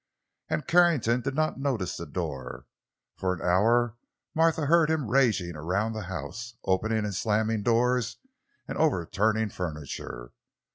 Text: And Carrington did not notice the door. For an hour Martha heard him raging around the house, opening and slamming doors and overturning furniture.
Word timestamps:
And 0.49 0.65
Carrington 0.65 1.21
did 1.21 1.35
not 1.35 1.59
notice 1.59 1.95
the 1.95 2.07
door. 2.07 2.65
For 3.17 3.35
an 3.35 3.41
hour 3.43 3.97
Martha 4.33 4.65
heard 4.65 4.89
him 4.89 5.07
raging 5.11 5.55
around 5.55 5.93
the 5.93 6.05
house, 6.09 6.55
opening 6.63 7.03
and 7.05 7.13
slamming 7.13 7.61
doors 7.61 8.17
and 8.67 8.79
overturning 8.79 9.49
furniture. 9.49 10.31